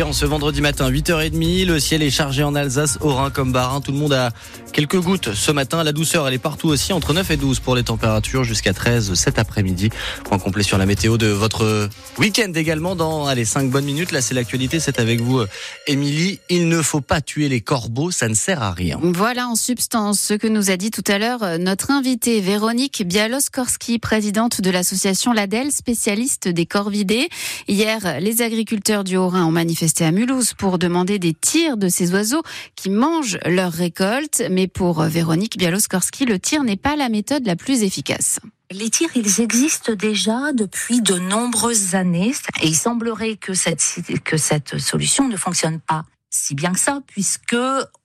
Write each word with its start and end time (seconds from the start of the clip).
En 0.00 0.14
ce 0.14 0.24
vendredi 0.24 0.62
matin, 0.62 0.90
8h30, 0.90 1.66
le 1.66 1.78
ciel 1.78 2.02
est 2.02 2.08
chargé 2.08 2.42
en 2.42 2.54
Alsace, 2.54 2.96
au 3.02 3.12
Rhin 3.12 3.28
comme 3.28 3.52
Barin. 3.52 3.82
Tout 3.82 3.92
le 3.92 3.98
monde 3.98 4.14
a 4.14 4.30
quelques 4.72 4.98
gouttes 4.98 5.34
ce 5.34 5.52
matin. 5.52 5.84
La 5.84 5.92
douceur, 5.92 6.26
elle 6.26 6.32
est 6.32 6.38
partout 6.38 6.68
aussi, 6.68 6.94
entre 6.94 7.12
9 7.12 7.30
et 7.32 7.36
12 7.36 7.60
pour 7.60 7.76
les 7.76 7.82
températures, 7.82 8.42
jusqu'à 8.42 8.72
13 8.72 9.12
cet 9.12 9.38
après-midi. 9.38 9.90
Point 10.24 10.38
complet 10.38 10.62
sur 10.62 10.78
la 10.78 10.86
météo 10.86 11.18
de 11.18 11.26
votre 11.26 11.90
week-end 12.16 12.50
également 12.54 12.96
dans, 12.96 13.26
allez, 13.26 13.44
5 13.44 13.68
bonnes 13.68 13.84
minutes. 13.84 14.12
Là, 14.12 14.22
c'est 14.22 14.32
l'actualité, 14.32 14.80
c'est 14.80 14.98
avec 14.98 15.20
vous, 15.20 15.42
Émilie. 15.86 16.40
Il 16.48 16.68
ne 16.68 16.80
faut 16.80 17.02
pas 17.02 17.20
tuer 17.20 17.50
les 17.50 17.60
corbeaux, 17.60 18.10
ça 18.10 18.28
ne 18.28 18.34
sert 18.34 18.62
à 18.62 18.72
rien. 18.72 18.98
Voilà 19.02 19.46
en 19.46 19.56
substance 19.56 20.18
ce 20.20 20.32
que 20.32 20.46
nous 20.46 20.70
a 20.70 20.78
dit 20.78 20.90
tout 20.90 21.04
à 21.06 21.18
l'heure 21.18 21.58
notre 21.58 21.90
invitée 21.90 22.40
Véronique 22.40 23.06
Bialoskorski, 23.06 23.98
présidente 23.98 24.62
de 24.62 24.70
l'association 24.70 25.34
LADEL, 25.34 25.70
spécialiste 25.70 26.48
des 26.48 26.64
corvidés. 26.64 27.28
Hier, 27.68 28.20
les 28.20 28.40
agriculteurs 28.40 29.04
du 29.04 29.18
Haut-Rhin 29.18 29.44
ont 29.44 29.50
manifesté 29.50 29.81
à 30.00 30.12
Mulhouse 30.12 30.54
pour 30.54 30.78
demander 30.78 31.18
des 31.18 31.34
tirs 31.34 31.76
de 31.76 31.88
ces 31.88 32.12
oiseaux 32.12 32.42
qui 32.76 32.88
mangent 32.88 33.38
leur 33.44 33.72
récolte. 33.72 34.42
Mais 34.50 34.68
pour 34.68 35.02
Véronique 35.02 35.58
Bialoskorski, 35.58 36.24
le 36.24 36.38
tir 36.38 36.62
n'est 36.62 36.76
pas 36.76 36.94
la 36.94 37.08
méthode 37.08 37.46
la 37.46 37.56
plus 37.56 37.82
efficace. 37.82 38.38
Les 38.70 38.90
tirs, 38.90 39.10
ils 39.16 39.40
existent 39.40 39.94
déjà 39.94 40.52
depuis 40.52 41.02
de 41.02 41.18
nombreuses 41.18 41.94
années 41.94 42.32
et 42.62 42.68
il 42.68 42.76
semblerait 42.76 43.36
que 43.36 43.54
cette, 43.54 43.82
que 44.24 44.36
cette 44.36 44.78
solution 44.78 45.28
ne 45.28 45.36
fonctionne 45.36 45.80
pas 45.80 46.04
si 46.34 46.54
bien 46.54 46.72
que 46.72 46.80
ça, 46.80 47.00
puisque 47.06 47.56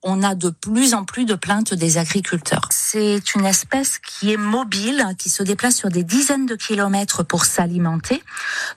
on 0.02 0.22
a 0.22 0.34
de 0.34 0.50
plus 0.50 0.92
en 0.92 1.04
plus 1.04 1.24
de 1.24 1.34
plaintes 1.34 1.72
des 1.72 1.96
agriculteurs. 1.96 2.68
C'est 2.90 3.34
une 3.34 3.44
espèce 3.44 3.98
qui 3.98 4.32
est 4.32 4.38
mobile, 4.38 5.08
qui 5.18 5.28
se 5.28 5.42
déplace 5.42 5.76
sur 5.76 5.90
des 5.90 6.04
dizaines 6.04 6.46
de 6.46 6.54
kilomètres 6.54 7.22
pour 7.22 7.44
s'alimenter. 7.44 8.22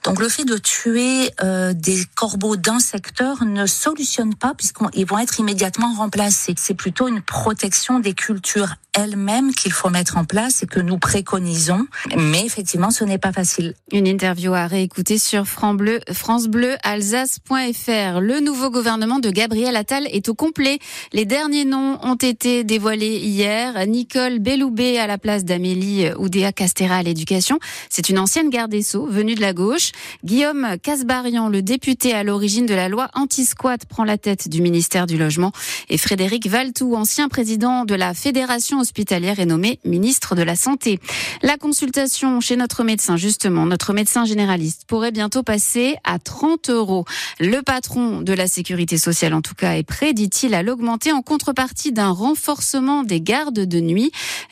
Donc 0.04 0.20
le 0.20 0.28
fait 0.28 0.44
de 0.44 0.58
tuer 0.58 1.30
euh, 1.42 1.72
des 1.72 2.04
corbeaux 2.14 2.56
d'un 2.56 2.78
secteur 2.78 3.42
ne 3.46 3.64
solutionne 3.64 4.34
pas, 4.34 4.52
puisqu'ils 4.52 5.06
vont 5.06 5.18
être 5.18 5.40
immédiatement 5.40 5.94
remplacés. 5.94 6.52
C'est 6.58 6.74
plutôt 6.74 7.08
une 7.08 7.22
protection 7.22 8.00
des 8.00 8.12
cultures 8.12 8.74
elles-mêmes 8.94 9.54
qu'il 9.54 9.72
faut 9.72 9.88
mettre 9.88 10.18
en 10.18 10.24
place 10.24 10.62
et 10.62 10.66
que 10.66 10.80
nous 10.80 10.98
préconisons. 10.98 11.86
Mais 12.16 12.44
effectivement, 12.44 12.90
ce 12.90 13.04
n'est 13.04 13.18
pas 13.18 13.32
facile. 13.32 13.74
Une 13.90 14.06
interview 14.06 14.52
à 14.52 14.66
réécouter 14.66 15.16
sur 15.18 15.46
France 15.46 15.76
Bleu, 15.76 16.00
France 16.12 16.48
Bleu, 16.48 16.76
Alsace.fr. 16.82 18.20
Le 18.20 18.40
nouveau 18.40 18.70
gouvernement 18.70 19.18
de 19.18 19.30
Gabriel 19.30 19.76
Attal 19.76 20.06
est 20.08 20.28
au 20.28 20.34
complet. 20.34 20.78
Les 21.12 21.24
derniers 21.24 21.64
noms 21.64 21.98
ont 22.02 22.16
été 22.16 22.64
dévoilés 22.64 23.16
hier. 23.16 23.86
Nicole 24.02 24.40
Belloubet 24.40 24.98
à 24.98 25.06
la 25.06 25.16
place 25.16 25.44
d'Amélie 25.44 26.06
Oudéa 26.18 26.50
Castera 26.50 26.96
à 26.96 27.02
l'éducation. 27.04 27.60
C'est 27.88 28.08
une 28.08 28.18
ancienne 28.18 28.50
garde 28.50 28.72
des 28.72 28.82
Sceaux 28.82 29.06
venue 29.06 29.36
de 29.36 29.40
la 29.40 29.52
gauche. 29.52 29.92
Guillaume 30.24 30.76
Casbarian, 30.82 31.48
le 31.48 31.62
député 31.62 32.12
à 32.12 32.24
l'origine 32.24 32.66
de 32.66 32.74
la 32.74 32.88
loi 32.88 33.10
anti-squat, 33.14 33.86
prend 33.86 34.02
la 34.02 34.18
tête 34.18 34.48
du 34.48 34.60
ministère 34.60 35.06
du 35.06 35.16
Logement. 35.16 35.52
Et 35.88 35.98
Frédéric 35.98 36.48
Valtou, 36.48 36.96
ancien 36.96 37.28
président 37.28 37.84
de 37.84 37.94
la 37.94 38.12
Fédération 38.12 38.80
hospitalière 38.80 39.38
est 39.38 39.46
nommé 39.46 39.78
ministre 39.84 40.34
de 40.34 40.42
la 40.42 40.56
Santé. 40.56 40.98
La 41.40 41.56
consultation 41.56 42.40
chez 42.40 42.56
notre 42.56 42.82
médecin, 42.82 43.16
justement, 43.16 43.66
notre 43.66 43.92
médecin 43.92 44.24
généraliste, 44.24 44.82
pourrait 44.88 45.12
bientôt 45.12 45.44
passer 45.44 45.94
à 46.02 46.18
30 46.18 46.70
euros. 46.70 47.04
Le 47.38 47.62
patron 47.62 48.20
de 48.20 48.32
la 48.32 48.48
sécurité 48.48 48.98
sociale 48.98 49.32
en 49.32 49.42
tout 49.42 49.54
cas 49.54 49.74
est 49.74 49.84
prêt, 49.84 50.12
dit-il, 50.12 50.54
à 50.54 50.64
l'augmenter 50.64 51.12
en 51.12 51.22
contrepartie 51.22 51.92
d'un 51.92 52.10
renforcement 52.10 53.04
des 53.04 53.20
gardes 53.20 53.60
de 53.60 53.78
nuit. 53.78 53.91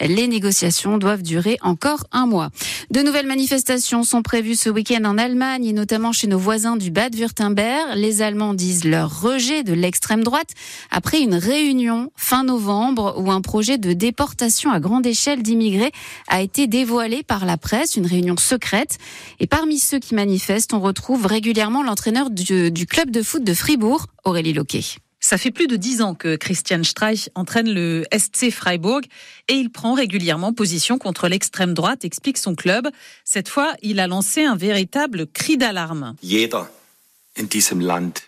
Les 0.01 0.27
négociations 0.27 0.99
doivent 0.99 1.23
durer 1.23 1.59
encore 1.63 2.05
un 2.13 2.27
mois. 2.27 2.51
De 2.91 3.01
nouvelles 3.01 3.27
manifestations 3.27 4.03
sont 4.03 4.23
prévues 4.23 4.57
ce 4.57 4.71
week-end 4.71 5.05
en 5.05 5.19
Allemagne 5.19 5.65
et 5.65 5.73
notamment 5.73 6.13
chez 6.13 6.27
nos 6.27 6.39
voisins 6.39 6.77
du 6.77 6.91
Bade-Württemberg. 6.91 7.97
Les 7.97 8.23
Allemands 8.23 8.55
disent 8.55 8.85
leur 8.85 9.21
rejet 9.21 9.63
de 9.63 9.73
l'extrême 9.73 10.23
droite 10.23 10.51
après 10.91 11.21
une 11.21 11.35
réunion 11.35 12.11
fin 12.17 12.45
novembre 12.45 13.15
où 13.19 13.31
un 13.31 13.41
projet 13.41 13.79
de 13.79 13.93
déportation 13.93 14.71
à 14.71 14.81
grande 14.81 15.07
échelle 15.07 15.43
d'immigrés 15.43 15.93
a 16.29 16.41
été 16.41 16.67
dévoilé 16.67 17.23
par 17.23 17.45
la 17.45 17.57
presse, 17.57 17.97
une 17.97 18.07
réunion 18.07 18.37
secrète. 18.37 18.99
Et 19.39 19.47
parmi 19.47 19.79
ceux 19.79 19.99
qui 19.99 20.15
manifestent, 20.15 20.75
on 20.75 20.81
retrouve 20.81 21.27
régulièrement 21.27 21.83
l'entraîneur 21.83 22.31
du, 22.31 22.71
du 22.71 22.87
club 22.87 23.11
de 23.11 23.23
foot 23.23 23.45
de 23.45 23.55
Fribourg, 23.55 24.07
Aurélie 24.25 24.53
Loquet. 24.53 24.85
Ça 25.21 25.37
fait 25.37 25.51
plus 25.51 25.67
de 25.67 25.77
dix 25.77 26.01
ans 26.01 26.15
que 26.15 26.37
Christian 26.37 26.83
Streich 26.83 27.29
entraîne 27.35 27.71
le 27.73 28.05
SC 28.11 28.51
Freiburg 28.51 29.03
et 29.49 29.55
il 29.55 29.71
prend 29.71 29.93
régulièrement 29.93 30.55
position 30.55 30.97
contre 30.97 31.29
l'extrême 31.29 31.75
droite, 31.75 32.05
explique 32.07 32.39
son 32.39 32.55
club. 32.55 32.89
Cette 33.25 33.49
fois, 33.49 33.75
il 33.83 34.01
a 34.01 34.07
lancé 34.07 34.45
un 34.45 34.57
véritable 34.57 35.27
cri 35.27 35.59
d'alarme. 35.59 36.15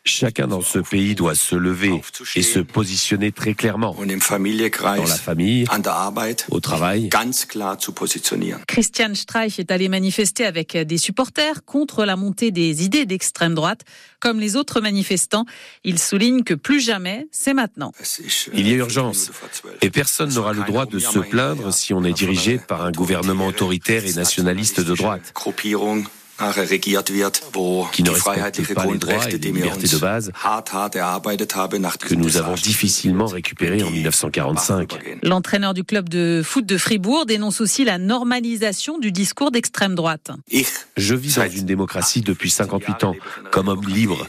Chacun 0.04 0.46
dans 0.46 0.62
ce 0.62 0.78
pays 0.78 1.14
doit 1.14 1.34
se 1.34 1.56
lever 1.56 2.00
et 2.34 2.42
se 2.42 2.60
positionner 2.60 3.32
très 3.32 3.54
clairement. 3.54 3.96
dans 5.02 5.08
la 5.08 5.16
famille, 5.16 5.64
au 6.50 6.60
travail. 6.60 7.08
Christian 8.68 9.14
Streich 9.14 9.58
est 9.58 9.70
allé 9.70 9.88
manifester 9.88 10.46
avec 10.46 10.76
des 10.76 10.98
supporters 10.98 11.64
contre 11.64 12.04
la 12.04 12.16
montée 12.16 12.50
des 12.52 12.84
idées 12.84 13.04
d'extrême 13.04 13.54
droite. 13.54 13.82
Comme 14.20 14.38
les 14.38 14.54
autres 14.54 14.80
manifestants, 14.80 15.46
il 15.82 15.98
souligne 15.98 16.44
que 16.44 16.54
plus 16.54 16.80
jamais, 16.80 17.26
c'est 17.32 17.54
maintenant. 17.54 17.92
Il 18.54 18.68
y 18.68 18.72
a 18.72 18.76
urgence. 18.76 19.32
Et 19.82 19.90
personne 19.90 20.32
n'aura 20.32 20.52
le 20.52 20.62
droit 20.62 20.86
de 20.86 21.00
se 21.00 21.18
plaindre 21.18 21.74
si 21.74 21.92
on 21.92 22.04
est 22.04 22.12
dirigé 22.12 22.58
par 22.58 22.82
un 22.82 22.92
gouvernement 22.92 23.48
autoritaire 23.48 24.06
et 24.06 24.12
nationaliste 24.12 24.80
de 24.80 24.94
droite 24.94 25.32
qui 27.92 28.02
ne 28.02 28.10
respecte 28.10 28.74
pas 28.74 28.86
les 28.86 28.98
droits 28.98 29.28
et 29.28 29.32
les 29.32 29.38
libertés 29.38 29.88
de 29.88 29.98
base 29.98 30.32
que 31.98 32.14
nous 32.14 32.36
avons 32.36 32.54
difficilement 32.54 33.26
récupérés 33.26 33.82
en 33.82 33.90
1945. 33.90 34.98
L'entraîneur 35.22 35.74
du 35.74 35.84
club 35.84 36.08
de 36.08 36.42
foot 36.44 36.66
de 36.66 36.78
Fribourg 36.78 37.26
dénonce 37.26 37.60
aussi 37.60 37.84
la 37.84 37.98
normalisation 37.98 38.98
du 38.98 39.12
discours 39.12 39.50
d'extrême 39.50 39.94
droite. 39.94 40.30
Je 40.96 41.14
vis 41.14 41.36
dans 41.36 41.48
une 41.48 41.66
démocratie 41.66 42.20
depuis 42.20 42.50
58 42.50 43.04
ans, 43.04 43.14
comme 43.50 43.68
homme 43.68 43.86
libre. 43.88 44.26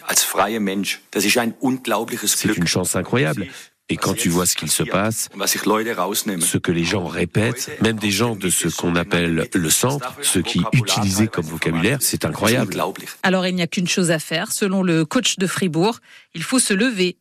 C'est 2.25 2.57
une 2.57 2.67
chance 2.67 2.95
incroyable. 2.95 3.47
Et 3.89 3.97
quand 3.97 4.13
tu 4.13 4.29
vois 4.29 4.45
ce 4.45 4.55
qu'il 4.55 4.71
se 4.71 4.83
passe, 4.83 5.27
ce 5.45 6.57
que 6.57 6.71
les 6.71 6.83
gens 6.85 7.05
répètent, 7.05 7.77
même 7.81 7.97
des 7.97 8.11
gens 8.11 8.35
de 8.35 8.49
ce 8.49 8.69
qu'on 8.69 8.95
appelle 8.95 9.49
le 9.53 9.69
centre, 9.69 10.15
ce 10.21 10.39
qui 10.39 10.61
utilisait 10.71 11.27
comme 11.27 11.45
vocabulaire, 11.45 11.97
c'est 11.99 12.23
incroyable. 12.23 12.81
Alors 13.23 13.45
il 13.45 13.55
n'y 13.55 13.61
a 13.61 13.67
qu'une 13.67 13.87
chose 13.87 14.09
à 14.09 14.19
faire, 14.19 14.51
selon 14.51 14.83
le 14.83 15.03
coach 15.05 15.37
de 15.37 15.47
Fribourg, 15.47 15.99
il 16.35 16.41
faut 16.41 16.57
se 16.57 16.73
lever. 16.73 17.15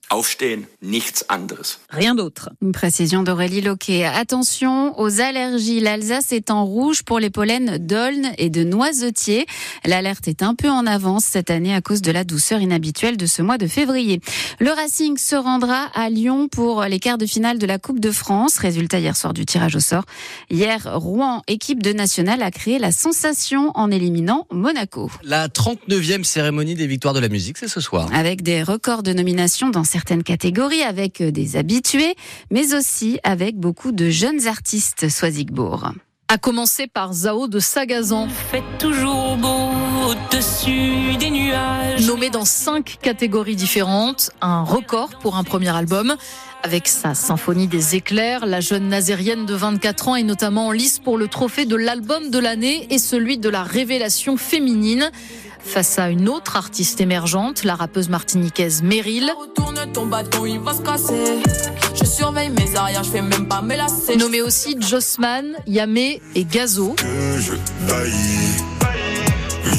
Rien 1.91 2.15
d'autre. 2.15 2.50
Une 2.62 2.73
précision 2.73 3.23
d'Aurélie 3.23 3.61
Loquet. 3.61 4.05
Attention 4.05 4.99
aux 4.99 5.21
allergies. 5.21 5.81
L'Alsace 5.81 6.33
est 6.33 6.50
en 6.50 6.65
rouge 6.65 7.03
pour 7.03 7.19
les 7.19 7.28
pollens 7.28 7.78
d'aulne 7.78 8.33
et 8.39 8.49
de 8.49 8.65
noisetier. 8.65 9.47
L'alerte 9.84 10.28
est 10.28 10.43
un 10.43 10.55
peu 10.55 10.71
en 10.71 10.87
avance 10.87 11.25
cette 11.25 11.50
année 11.50 11.75
à 11.75 11.83
cause 11.83 12.00
de 12.00 12.11
la 12.11 12.25
douceur 12.25 12.61
inhabituelle 12.62 13.19
de 13.19 13.27
ce 13.27 13.43
mois 13.43 13.59
de 13.59 13.67
février. 13.67 14.21
Le 14.61 14.71
Racing 14.71 15.19
se 15.19 15.37
rendra 15.37 15.91
à 15.94 16.09
Lyon 16.09 16.49
pour 16.49 16.83
les 16.84 16.99
quarts 16.99 17.19
de 17.19 17.27
finale 17.27 17.59
de 17.59 17.67
la 17.67 17.79
Coupe 17.79 18.00
de 18.00 18.11
France. 18.11 18.56
Résultat 18.56 18.99
hier 18.99 19.17
soir 19.17 19.34
du 19.34 19.44
tirage 19.44 19.77
au 19.77 19.81
sort. 19.81 20.05
Hier, 20.50 20.81
Rouen, 20.99 21.43
équipe 21.49 21.83
de 21.83 21.93
nationale, 21.93 22.43
a 22.43 22.50
créé 22.50 22.79
la 22.79 22.93
sensation 22.93 23.73
en 23.75 23.91
éliminant 23.91 24.47
Monaco. 24.50 25.11
La 25.23 25.49
39e 25.49 26.25
cérémonie 26.25 26.77
des 26.77 26.87
victoires 26.87 27.15
de 27.15 27.21
la 27.21 27.29
musique, 27.29 27.59
c'est 27.59 27.69
ce 27.69 27.81
soir. 27.81 28.09
Avec 28.15 28.43
des 28.43 28.62
records 28.62 29.01
de 29.02 29.12
nominations 29.12 29.70
dans 29.70 29.84
certaines 29.84 30.22
catégories, 30.22 30.82
avec 30.82 31.22
des 31.22 31.56
habitués, 31.56 32.14
mais 32.50 32.74
aussi 32.74 33.18
avec 33.22 33.56
beaucoup 33.56 33.92
de 33.92 34.08
jeunes 34.10 34.46
artistes 34.46 35.08
Soisigbourg. 35.08 35.92
A 36.28 36.38
commencer 36.38 36.86
par 36.86 37.12
Zao 37.12 37.46
de 37.46 37.58
Sagazan. 37.58 38.26
Fait 38.28 38.62
toujours 38.78 39.36
beau 39.36 39.68
au-dessus 40.08 41.16
des 41.18 41.30
nuages. 41.30 42.06
Nommé 42.06 42.30
dans 42.30 42.46
cinq 42.46 42.96
catégories 43.02 43.56
différentes, 43.56 44.30
un 44.40 44.62
record 44.62 45.10
pour 45.20 45.37
un 45.37 45.44
premier 45.44 45.69
album. 45.69 46.16
Avec 46.64 46.87
sa 46.87 47.14
symphonie 47.14 47.67
des 47.67 47.97
éclairs, 47.97 48.47
la 48.47 48.61
jeune 48.61 48.88
nazérienne 48.88 49.47
de 49.47 49.55
24 49.55 50.09
ans 50.09 50.17
est 50.17 50.23
notamment 50.23 50.69
en 50.69 50.70
lice 50.70 51.00
pour 51.00 51.19
le 51.19 51.26
trophée 51.26 51.64
de 51.64 51.75
l'album 51.75 52.31
de 52.31 52.38
l'année 52.38 52.87
et 52.91 52.99
celui 52.99 53.37
de 53.38 53.49
la 53.49 53.64
révélation 53.64 54.37
féminine. 54.37 55.11
Face 55.64 55.99
à 55.99 56.09
une 56.09 56.29
autre 56.29 56.56
artiste 56.56 57.00
émergente, 57.00 57.64
la 57.64 57.75
rappeuse 57.75 58.09
martiniquaise 58.09 58.82
Meryl. 58.82 59.32
Nommé 64.17 64.41
aussi 64.43 64.76
Jossman, 64.81 65.56
Yamé 65.67 66.23
et 66.35 66.44
Gazo. 66.44 66.94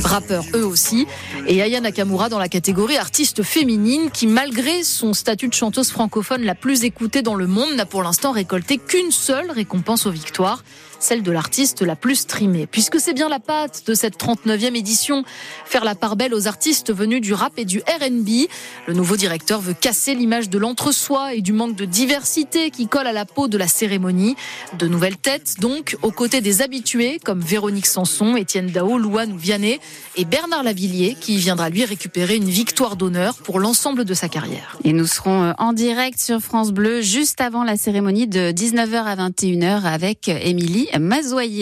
Rappeurs 0.04 0.44
eux 0.54 0.66
aussi. 0.66 1.08
Et 1.48 1.62
Aya 1.62 1.80
Nakamura 1.80 2.30
dans 2.30 2.40
la 2.40 2.50
catégorie 2.50 2.98
artiste 2.98 3.44
féminine 3.44 4.12
qui, 4.12 4.28
malgré 4.28 4.84
son 4.84 5.14
statut 5.14 5.48
de 5.48 5.54
chanteuse 5.54 5.92
francophone 5.92 6.44
la 6.44 6.56
plus 6.56 6.84
écoutée 6.84 7.22
dans 7.22 7.36
le 7.36 7.48
monde, 7.48 7.74
n'a 7.76 7.86
pour 7.86 8.04
l'instant 8.04 8.32
récolté 8.32 8.78
qu'une 8.78 9.12
seule 9.12 9.50
récompense 9.52 10.06
aux 10.06 10.12
victoires 10.12 10.64
celle 11.04 11.22
de 11.22 11.32
l'artiste 11.32 11.82
la 11.82 11.96
plus 11.96 12.16
streamée. 12.16 12.66
Puisque 12.66 13.00
c'est 13.00 13.14
bien 13.14 13.30
la 13.30 13.40
patte 13.40 13.84
de 13.86 13.94
cette 13.94 14.18
39e 14.18 14.76
édition, 14.76 15.24
faire 15.66 15.84
la 15.84 15.96
part 15.96 16.16
belle 16.16 16.34
aux 16.34 16.48
artistes 16.48 16.94
venus 16.94 17.22
du 17.22 17.34
rap 17.34 17.54
et 17.58 17.66
du 17.66 17.80
RB. 17.80 18.48
Le 18.88 18.94
nouveau 18.94 19.18
directeur 19.18 19.60
veut 19.60 19.74
casser 19.74 20.16
l'image 20.16 20.50
de 20.50 20.58
l'entre-soi 20.58 21.34
et 21.34 21.42
du 21.42 21.52
manque 21.54 21.76
de 21.76 21.86
diversité 21.86 22.72
qui 22.72 22.88
colle 22.88 23.08
à 23.08 23.12
la 23.12 23.26
peau 23.26 23.48
de 23.48 23.58
la 23.58 23.68
cérémonie. 23.68 24.36
De 24.80 24.88
nouvelles 24.88 25.18
têtes, 25.18 25.60
donc, 25.60 25.98
aux 26.02 26.12
côtés 26.12 26.42
des 26.42 26.62
habitués, 26.62 27.20
comme 27.24 27.42
Véronique 27.42 27.88
Sanson, 27.88 28.36
Étienne 28.36 28.68
Dao, 28.68 28.98
Louane 28.98 29.34
ou 29.34 29.38
Vianney, 29.38 29.80
et 30.16 30.26
Bernard 30.26 30.64
Lavillier, 30.64 31.18
qui 31.20 31.38
viendra 31.38 31.70
lui 31.70 31.84
récupérer 31.84 32.38
une 32.38 32.50
victoire 32.50 32.96
d'honneur 32.96 33.36
pour 33.36 33.60
l'ensemble 33.60 34.06
de 34.06 34.14
sa 34.14 34.30
carrière. 34.30 34.78
Et 34.84 34.94
nous 34.94 35.08
serons 35.08 35.44
euh, 35.44 35.54
en 35.58 35.74
direct 35.74 36.20
sur 36.20 36.40
France 36.40 36.72
Bleu 36.72 37.02
juste 37.02 37.42
avant 37.42 37.64
la 37.64 37.76
cérémonie 37.76 38.28
de 38.28 38.52
19h 38.52 39.04
à 39.04 39.16
21h 39.16 39.84
avec 39.84 40.30
Émilie 40.30 40.88
Mazoyer. 41.00 41.50